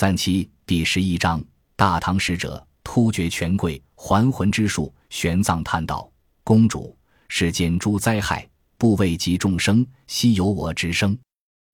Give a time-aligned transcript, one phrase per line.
[0.00, 1.44] 三七第十一章：
[1.76, 4.90] 大唐使者突厥权贵还魂之术。
[5.10, 6.10] 玄奘叹道
[6.42, 6.96] ：“公主，
[7.28, 11.14] 世间诸灾害，不为及众生，悉由我之生。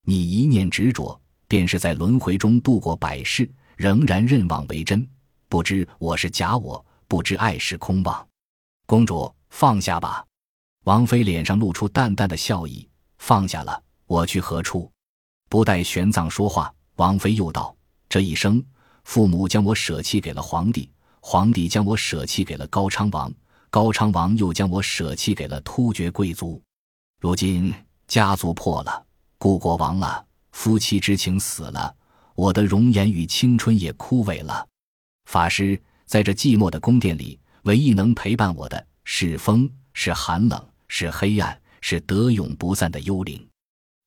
[0.05, 1.17] 你一念执着，
[1.47, 5.09] 便是在轮回中度过百世，仍然认妄为真，
[5.49, 8.29] 不知我是假我，不知爱是空妄。
[8.87, 10.27] 公主，放下吧。”
[10.83, 12.89] 王妃脸上露出淡淡的笑意
[13.19, 14.91] ：“放下了，我去何处？”
[15.49, 17.76] 不待玄奘说话，王妃又道。
[18.17, 18.65] 这一生，
[19.05, 23.31] 父母将我舍弃给了皇帝，皇帝将我舍弃给了高昌王，
[23.69, 26.59] 高昌王又将我舍弃给了突厥贵族。
[27.21, 27.75] 如今
[28.09, 29.05] 家族破了，
[29.37, 31.95] 故国亡了，夫妻之情死了，
[32.35, 34.67] 我的容颜与青春也枯萎了。
[35.27, 43.47] 法师在这寂寞的宫殿里，唯一能陪伴我的是风，是寒冷，是黑暗，是得永不散的幽灵。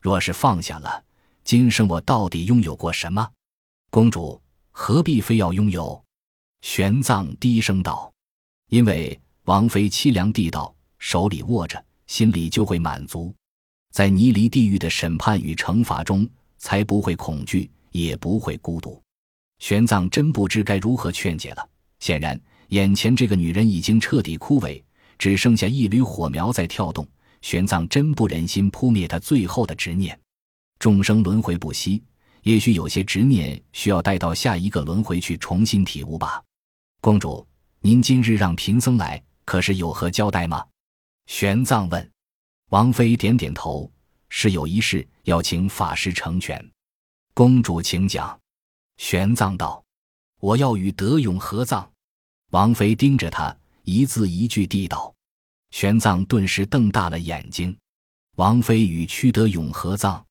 [0.01, 1.03] 若是放下了，
[1.43, 3.29] 今生我到底拥有过什么？
[3.91, 4.39] 公主
[4.69, 5.99] 何必非要拥有？
[6.61, 8.11] 玄奘低声道
[8.69, 13.33] ：“因为王妃凄凉地道，手里握着，心里就会满足，
[13.91, 19.01] 在泥离地狱的审判与惩罚中，才不会恐惧，也不会孤独。”
[19.57, 21.69] 玄奘真不知该如何劝解了。
[21.99, 24.81] 显然，眼前这个女人已经彻底枯萎，
[25.17, 27.07] 只剩下一缕火苗在跳动。
[27.41, 30.17] 玄奘真不忍心扑灭她最后的执念。
[30.77, 32.03] 众生轮回不息。
[32.49, 36.43] 也许有些执念需要带到下一个轮回去重新体悟吧。
[36.99, 37.47] 公主，
[37.79, 40.65] 您今日让贫僧来，可是有何交代吗？
[41.27, 42.11] 玄奘问。
[42.69, 43.91] 王妃点点头，
[44.29, 46.59] 是有一事要请法师成全。
[47.35, 48.35] 公主请讲。
[48.97, 49.83] 玄奘道
[50.41, 51.87] ：“我要与德勇合葬。”
[52.49, 55.13] 王妃盯着他，一字一句地道。
[55.69, 57.77] 玄奘顿时瞪大了眼睛。
[58.37, 60.25] 王妃与屈德勇合葬。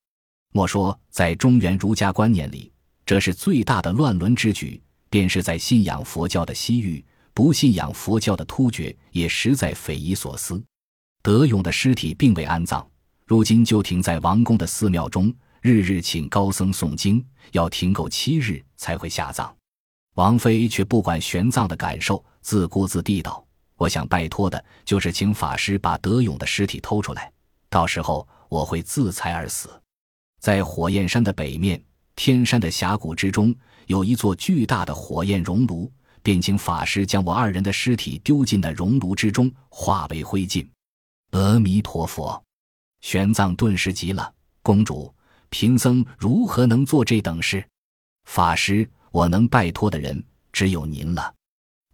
[0.52, 2.72] 莫说在中原儒家观念里，
[3.04, 7.04] 这是最大的乱伦之举；便是在信仰佛教的西域，
[7.34, 10.62] 不信仰佛教的突厥，也实在匪夷所思。
[11.22, 12.87] 德勇的尸体并未安葬，
[13.26, 19.54] 如今就停在王宫的寺庙中，日日请高僧诵经，要停够七日才会下葬。
[20.14, 27.31] 王妃却不管玄奘的感受，自顾自地道：“我想拜托的就是请法师把德勇的尸体偷出来，
[27.69, 29.70] 到时候我会自裁而死。”
[30.38, 31.82] 在火焰山的北面，
[32.16, 33.54] 天山的峡谷之中，
[33.87, 35.91] 有一座巨大的火焰熔炉。
[36.21, 40.66] 便请法师将我二人的尸体丢进那熔炉之中，化为灰烬。
[41.31, 42.43] 阿弥陀佛！
[43.00, 45.15] 玄奘顿时急了：“公主，
[45.49, 47.65] 贫僧如何能做这等事？
[48.25, 50.22] 法师，我能拜托的人
[50.53, 51.32] 只有您了。”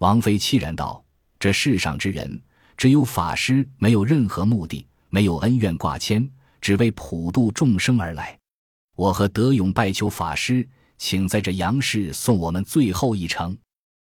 [0.01, 1.05] 王妃凄然道
[1.39, 2.43] ：“这世上之人，
[2.77, 6.29] 只有法师没有任何目的，没有恩怨挂牵。”
[6.65, 8.39] 只为普度众生而来，
[8.97, 10.67] 我和德勇拜求法师，
[10.97, 13.55] 请在这杨氏送我们最后一程。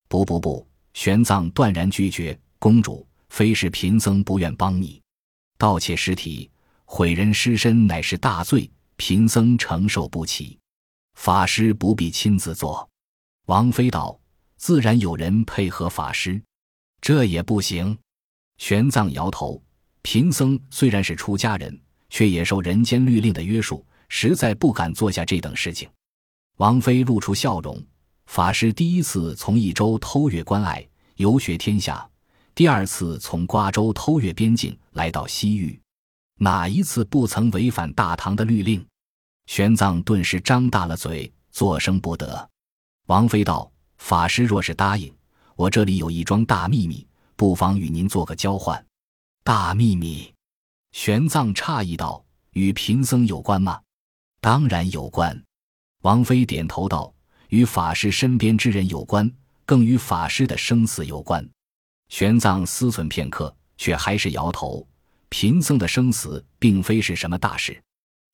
[0.06, 0.68] 不不不！
[0.92, 2.38] 玄奘断然拒绝。
[2.58, 5.00] 公主，非是贫僧不愿帮你，
[5.56, 6.50] 盗窃尸体、
[6.84, 10.58] 毁人尸身乃是大罪，贫僧承受不起。
[11.14, 12.86] 法师不必亲自做。
[13.46, 14.20] 王妃道
[14.58, 16.38] ：“自然有人配合法师，
[17.00, 17.98] 这也不行。”
[18.60, 19.64] 玄奘摇头
[20.02, 21.80] ：“贫僧虽然是出家人。”
[22.12, 25.88] 却也受人间律令的约束，实在不敢做下这等事情。
[26.58, 27.82] 王妃露出笑容。
[28.26, 30.86] 法师第一次从益州偷越关隘，
[31.16, 32.06] 游学天下；
[32.54, 35.80] 第二次从瓜州偷越边境，来到西域，
[36.38, 38.84] 哪一次不曾违反大唐的律令？
[39.46, 42.48] 玄奘顿时张大了嘴，作声不得。
[43.06, 45.12] 王妃道：“法师若是答应，
[45.56, 47.06] 我这里有一桩大秘密，
[47.36, 48.82] 不妨与您做个交换。”
[49.42, 50.31] 大秘密。
[50.92, 53.80] 玄奘诧异道：“与贫僧有关吗
[54.40, 55.42] ？”“当然有关。”
[56.02, 57.12] 王妃点头道
[57.48, 59.30] ：“与法师身边之人有关，
[59.64, 61.46] 更与法师的生死有关。”
[62.08, 64.86] 玄奘思忖片刻，却还是摇头
[65.30, 67.82] ：“贫僧的生死并非是什么大事。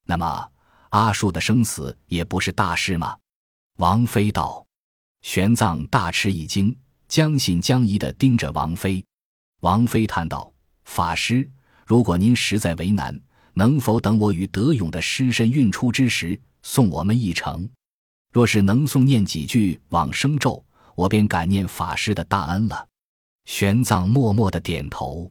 [0.04, 0.48] 那么
[0.90, 3.16] 阿术的生死也不是大事吗？”
[3.78, 4.66] 王妃道。
[5.22, 6.76] 玄奘大吃一惊，
[7.08, 9.04] 将信将疑地盯着王妃。
[9.60, 10.52] 王妃叹道
[10.84, 11.48] ：“法师。”
[11.88, 13.18] 如果您实在为难，
[13.54, 17.66] 能否等我与德勇的尸身运出之时，送我们一程？
[18.30, 20.62] 若是能诵念几句往生咒，
[20.94, 22.86] 我便感念法师的大恩了。
[23.46, 25.30] 玄奘默默的点头。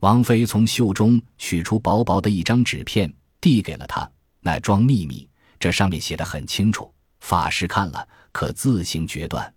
[0.00, 4.10] 王妃从袖中取出薄薄的一张纸片，递给了他。
[4.40, 9.54] 那装秘密，这上面写的很清楚，法师看了可自行决断。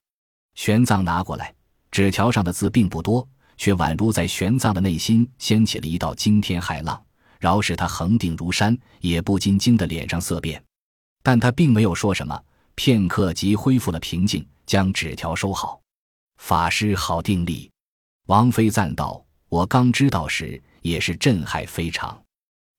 [0.55, 1.55] 玄奘拿过来，
[1.89, 3.25] 纸条上的字并不多。
[3.57, 7.01] 却宛如在玄奘的内心掀起了一道惊天骇浪，
[7.39, 10.61] 饶使他恒定如山，也不禁惊得脸上色变。
[11.21, 12.39] 但他并没有说什么，
[12.75, 15.81] 片刻即恢复了平静，将纸条收好。
[16.38, 17.71] 法师好定力，
[18.27, 22.21] 王妃赞道：“我刚知道时，也是震撼非常。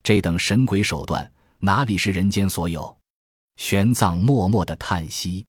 [0.02, 2.94] 这等神鬼手段，哪里是人间所有？”
[3.56, 5.46] 玄奘默默的叹息：“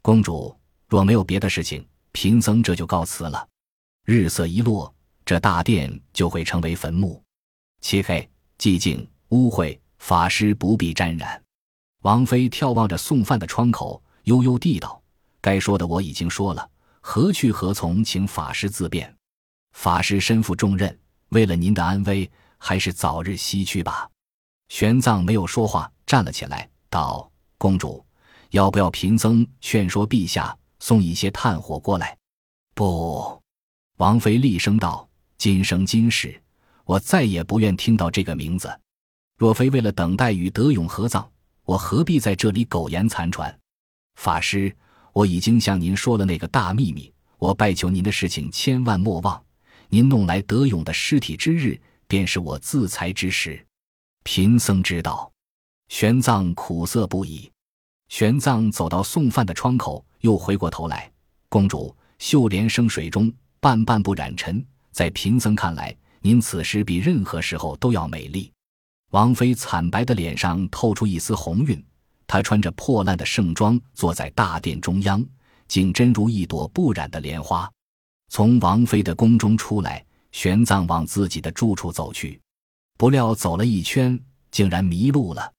[0.00, 0.56] 公主，
[0.88, 3.46] 若没有别的事情，贫僧这就告辞了。
[4.10, 4.92] 日色一落，
[5.24, 7.22] 这大殿就会成为坟墓，
[7.80, 8.28] 漆黑、
[8.58, 11.40] 寂静、污秽，法师不必沾染。”
[12.02, 15.00] 王妃眺望着送饭的窗口，悠悠地道
[15.40, 16.68] ：“该说的我已经说了，
[17.00, 19.16] 何去何从，请法师自便。
[19.76, 20.98] 法师身负重任，
[21.28, 22.28] 为了您的安危，
[22.58, 24.10] 还是早日西去吧。”
[24.70, 28.04] 玄奘没有说话，站了起来，道：“公主，
[28.50, 32.18] 要不要贫僧劝说陛下送一些炭火过来？”
[32.74, 33.39] 不，
[34.00, 35.06] 王妃厉声道
[35.36, 36.34] ：“今生今世，
[36.86, 38.80] 我再也不愿听到这个名字。
[39.36, 41.30] 若非为了等待与德勇合葬。”
[41.66, 43.54] 我何必在这里苟延残喘？
[44.14, 44.74] 法师，
[45.12, 47.12] 我已经向您说了那个大秘密。
[47.36, 49.40] 我拜求您的事情千万莫忘。
[49.90, 53.62] 您弄来德勇的尸体之日，便是我自裁之时。
[54.24, 55.30] 贫僧知道。
[55.88, 57.52] 玄奘苦涩不已。
[58.08, 61.12] 玄奘走到送饭的窗口，又回过头来。
[61.50, 64.64] 公主，秀莲生水中，半半不染尘。
[64.90, 68.50] 在贫僧看来，您此时比任何时候都要美丽。
[69.10, 71.84] 王妃惨白的脸上透出一丝红晕，
[72.26, 75.24] 她穿着破烂的盛装，坐在大殿中央，
[75.68, 77.70] 竟真如一朵不染的莲花。
[78.28, 82.40] 从王妃的宫中出来，玄奘往自己的住处走去，
[82.96, 84.18] 不料走了一圈，
[84.50, 85.52] 竟然迷路了。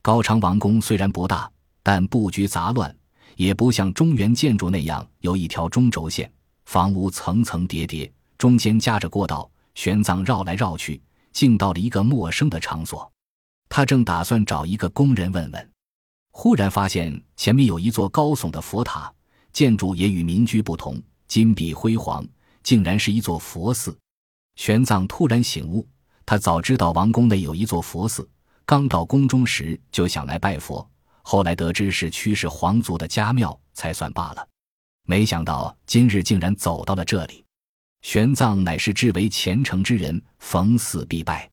[0.00, 1.50] 高昌王宫虽然不大，
[1.82, 2.94] 但布局杂乱，
[3.36, 6.32] 也不像中原建筑那样有一条中轴线，
[6.72, 9.46] 房屋层层叠叠，中间夹着过道。
[9.74, 11.02] 玄奘绕来绕去。
[11.30, 13.12] 竟到了一个陌生的场所，
[13.68, 15.70] 他正打算找一个工人问问，
[16.30, 19.12] 忽然发现前面有一座高耸的佛塔，
[19.52, 20.98] 建筑也与民居不同，
[21.28, 22.26] 金碧辉煌，
[22.62, 23.94] 竟然是一座佛寺。
[24.56, 25.86] 玄奘突然醒悟，
[26.24, 28.26] 他早知道王宫内有一座佛寺，
[28.64, 30.86] 刚到宫中时就想来拜佛，
[31.20, 34.48] 后来得知是驱使皇族的家庙，才算罢了。
[35.04, 37.44] 没想到今日竟然走到了这里。
[38.02, 41.48] 玄奘乃是至为虔诚之人，逢死必拜。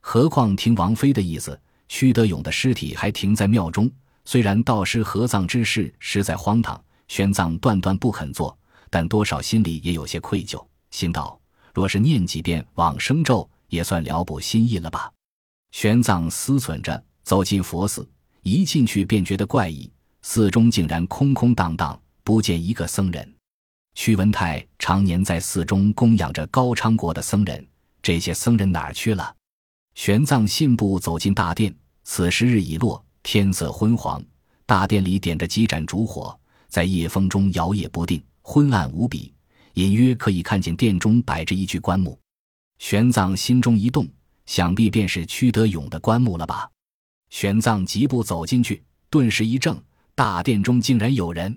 [0.00, 1.58] 何况听王妃的意思，
[1.88, 3.90] 屈德勇的尸体还停在庙中。
[4.24, 8.56] 虽然道师合葬之事实在荒唐，玄奘断断不肯做，
[8.90, 10.62] 但多少心里也有些愧疚。
[10.90, 11.40] 心道：
[11.72, 15.10] 若是念几遍往生咒，也算了补心意了吧。
[15.72, 18.08] 玄奘思忖着，走进佛寺，
[18.42, 19.90] 一进去便觉得怪异，
[20.22, 23.34] 寺中竟然空空荡荡，不见一个僧人。
[23.94, 27.64] 屈文泰常年在寺中供养着高昌国的僧人，
[28.02, 29.32] 这些僧人哪儿去了？
[29.94, 34.20] 玄奘信步走进大殿，此时日已落，天色昏黄，
[34.66, 36.36] 大殿里点着几盏烛火，
[36.68, 39.32] 在夜风中摇曳不定，昏暗无比，
[39.74, 42.18] 隐约可以看见殿中摆着一具棺木。
[42.80, 44.04] 玄奘心中一动，
[44.46, 46.68] 想必便是屈德勇的棺木了吧？
[47.30, 49.80] 玄奘疾步走进去，顿时一怔，
[50.16, 51.56] 大殿中竟然有人，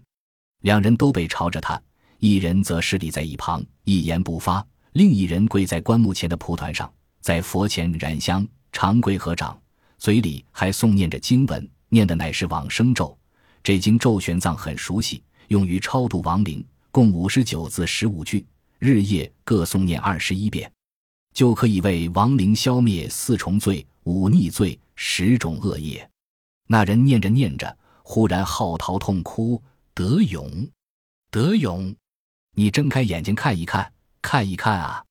[0.61, 1.81] 两人都背朝着他。
[2.19, 4.61] 一人则侍立在一旁，一言不发；
[4.91, 6.91] 另一人跪在棺木前的蒲团上，
[7.21, 9.57] 在佛前燃香、长跪合掌，
[9.97, 13.17] 嘴里还诵念着经文，念的乃是往生咒。
[13.63, 18.45] 这经咒玄奘很熟悉，用于超度亡灵，共五十九字十五句，
[18.79, 20.69] 日夜各诵念二十一遍，
[21.33, 26.09] 就可以为亡灵消灭四重罪、五逆罪、十种恶业。
[26.67, 29.61] 那人念着念着，忽然嚎啕痛哭
[29.99, 30.49] ：“德勇，
[31.29, 31.93] 德勇！”
[32.55, 33.91] 你睁开眼睛看一看，
[34.21, 35.03] 看一看啊！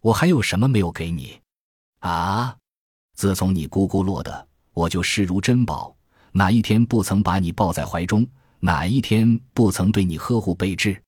[0.00, 1.40] 我还有什么没有给你？
[1.98, 2.56] 啊！
[3.16, 5.92] 自从你咕咕落的，我就视如珍宝。
[6.30, 8.24] 哪一天不曾把你抱在怀中？
[8.60, 11.02] 哪一天不曾对你呵护备至？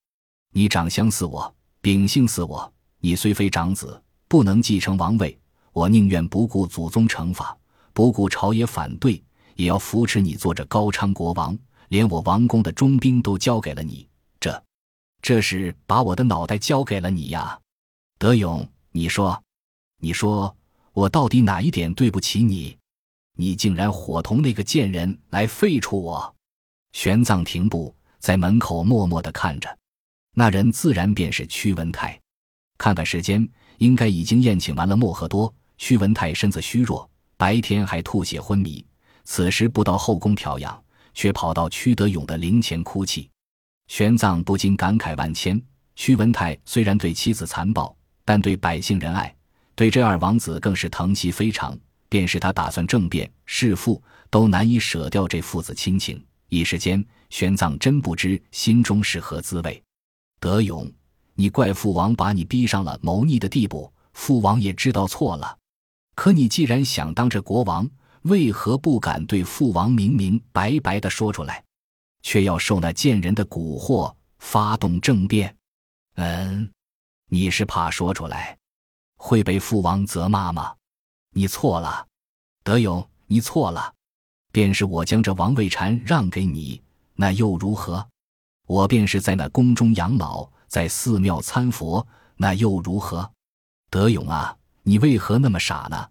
[0.53, 2.75] 你长相似我，秉性似我。
[2.99, 5.39] 你虽非长子，不能继承王位，
[5.71, 7.57] 我宁愿不顾祖宗惩罚，
[7.93, 9.23] 不顾朝野反对，
[9.55, 11.57] 也要扶持你做这高昌国王。
[11.91, 14.63] 连我王宫的中兵都交给了你，这。
[15.21, 17.59] 这是把我的脑袋交给了你呀，
[18.17, 19.43] 德勇，你说，
[19.99, 20.57] 你说
[20.93, 22.79] 我到底哪一点对不起你？
[23.37, 26.33] 你竟然伙同那个贱人来废除我！
[26.93, 29.77] 玄奘停步在门口默默的看着，
[30.37, 32.17] 那人自然便是屈文泰。
[32.79, 33.47] 看看时间，
[33.79, 35.53] 应该已经宴请完了莫赫多。
[35.77, 38.87] 屈文泰身子虚弱，白天还吐血昏迷，
[39.25, 40.81] 此时不到后宫调养，
[41.15, 43.29] 却跑到屈德勇的灵前哭泣。
[43.89, 45.61] 玄奘不禁感慨万千。
[45.97, 49.35] 屈文泰虽然对妻子残暴，但对百姓仁爱，
[49.75, 51.79] 对这二王子更是疼惜非常。
[52.09, 56.21] 便是他打算政变弑父，都难以舍掉这父子亲情。
[56.49, 59.81] 一时间，玄奘真不知心中是何滋味。
[60.41, 60.91] 德勇，
[61.35, 65.57] 你怪父王把你逼上了谋逆的地步，父王也知道错了。
[66.17, 67.89] 可你既然想当这国王，
[68.23, 71.65] 为何不敢对父王明明白白的说出来，
[72.23, 75.57] 却要受那贱人的蛊惑，发动政变？
[76.17, 76.71] 嗯，
[77.29, 78.59] 你是怕说出来
[79.17, 80.75] 会被父王责骂吗？
[81.33, 82.07] 你错了，
[82.63, 83.95] 德勇，你错了。
[84.53, 86.83] 便是我将这王位禅让给你，
[87.15, 88.07] 那又如何？
[88.67, 93.31] 我便是在那宫中养老，在寺庙参佛，那又如何？
[93.91, 96.11] 德勇啊，你为何那么傻呢？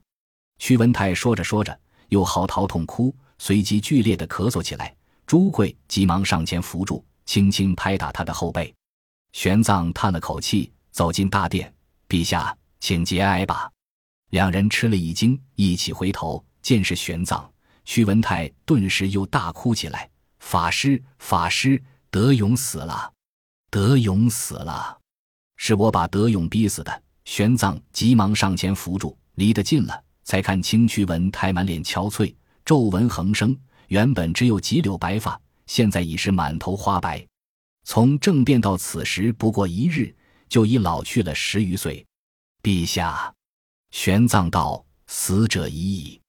[0.57, 1.77] 屈文泰说着说着，
[2.09, 4.95] 又嚎啕痛哭，随即剧烈的咳嗽起来。
[5.25, 8.73] 朱贵急忙上前扶住，轻轻拍打他的后背。
[9.31, 11.71] 玄奘叹了口气，走进大殿，
[12.07, 13.71] 陛下，请节哀吧。
[14.31, 17.47] 两人吃了一惊，一起回头，见是玄奘。
[17.85, 20.07] 屈文泰顿时又大哭起来
[20.39, 23.11] ：“法师，法师，德勇死了！
[23.71, 24.97] 德勇死了！
[25.57, 32.31] 是我把德勇逼死的。”玄奘急忙上前扶住，离得近了，才看清屈文泰满脸憔悴，
[32.63, 33.57] 皱纹横生，
[33.87, 37.25] 原本只有几绺白发，现在已是满头花白。
[37.83, 40.15] 从政变到此时不过一日，
[40.47, 42.05] 就已老去了十余岁。
[42.61, 43.33] 陛下，
[43.89, 46.21] 玄奘道：“死者已矣，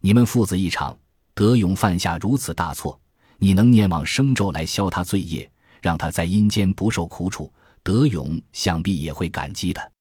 [0.00, 0.98] 你们父子一场。”
[1.36, 2.98] 德勇犯下如此大错，
[3.36, 5.50] 你能念往生咒来消他罪业，
[5.82, 7.52] 让他在阴间不受苦楚？
[7.82, 9.92] 德勇想必也会感激的。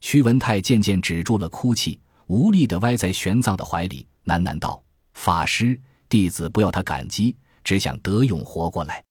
[0.00, 4.82] 屈文泰渐渐止住了哭泣，无力地歪在玄奘的怀里，喃喃道
[5.14, 5.78] ：“法师，
[6.08, 9.02] 弟子不要他感激，只想德勇活过来。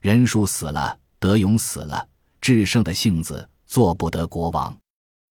[0.00, 2.06] 人数死了，德勇死了，
[2.40, 4.76] 至圣的性子做不得国王。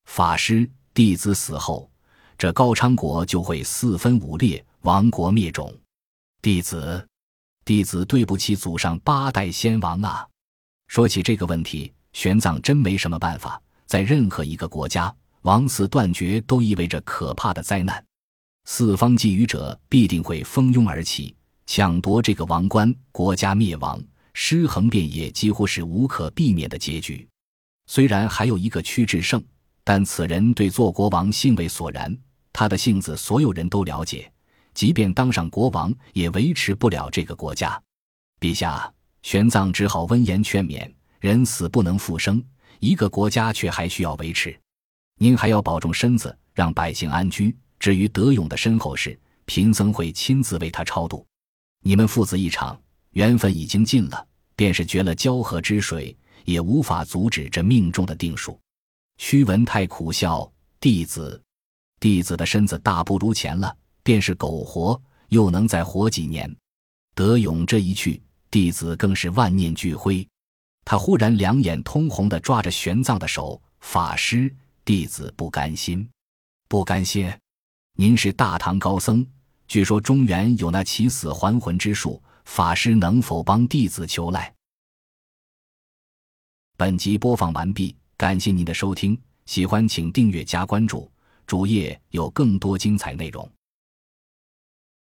[0.05, 1.89] 法师，弟子死后，
[2.37, 5.73] 这高昌国就会四分五裂，亡国灭种。”
[6.41, 7.07] 弟子，
[7.63, 10.27] 弟子对不起祖上八代先王啊！
[10.87, 13.61] 说起这个问题，玄奘真没什么办法。
[13.85, 15.13] 在任何一个国家，
[15.43, 18.03] 王嗣断绝都意味着可怕的灾难，
[18.63, 21.35] 四方觊觎者必定会蜂拥而起，
[21.65, 24.01] 抢夺这个王冠，国家灭亡，
[24.33, 27.27] 尸横遍野，几乎是无可避免的结局。
[27.87, 29.43] 虽然还有一个屈志胜，
[29.83, 32.17] 但此人对做国王兴味索然，
[32.53, 34.31] 他的性子所有人都了解。
[34.73, 37.79] 即便当上国王，也维持不了这个国家。
[38.39, 38.89] 陛下，
[39.23, 42.41] 玄奘只好温言劝勉：人死不能复生，
[42.79, 44.57] 一个国家却还需要维持。
[45.23, 47.55] 您还要保重身子，让百姓安居。
[47.79, 51.25] 至于德勇的身后事，贫僧会亲自为他超度。
[51.81, 52.77] 你们父子一场，
[53.11, 56.13] 缘分已经尽了，便是绝了交河之水，
[56.43, 58.59] 也无法阻止这命中的定数。
[59.17, 60.51] 屈文泰苦笑：
[60.81, 61.41] 弟子，
[62.01, 63.73] 弟子的身子大不如前了。
[64.03, 66.53] 便是苟活，又能再活几年？
[67.15, 70.27] 德勇这一去，弟子更是万念俱灰。
[70.83, 74.53] 他忽然两眼通红的抓着玄奘的手：“法师，
[74.85, 76.09] 弟子不甘心，
[76.67, 77.31] 不甘心。
[77.95, 79.25] 您是大唐高僧，
[79.65, 84.53] 据说中原有那起死还魂之术，法师能否帮弟子求来？”
[86.75, 91.09] 本集播放完毕，感谢您的收听，喜欢请订阅加关注，
[91.47, 93.49] 主页有更多精彩内容。